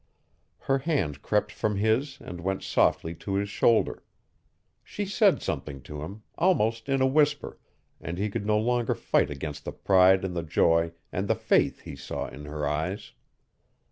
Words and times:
Her 0.61 0.79
hand 0.79 1.21
crept 1.21 1.51
from 1.51 1.75
his 1.75 2.17
and 2.21 2.41
went 2.41 2.63
softly 2.63 3.13
to 3.13 3.35
his 3.35 3.49
shoulder. 3.51 4.01
She 4.83 5.05
said 5.05 5.43
something 5.43 5.79
to 5.83 6.01
him, 6.01 6.23
almost 6.39 6.89
in 6.89 7.01
a 7.01 7.05
whisper, 7.05 7.59
and 7.99 8.17
he 8.17 8.31
could 8.31 8.47
no 8.47 8.57
longer 8.57 8.95
fight 8.95 9.29
against 9.29 9.63
the 9.63 9.71
pride 9.71 10.25
and 10.25 10.35
the 10.35 10.41
joy 10.41 10.93
and 11.11 11.27
the 11.27 11.35
faith 11.35 11.81
he 11.81 11.95
saw 11.95 12.27
in 12.29 12.45
her 12.45 12.67
eyes. 12.67 13.11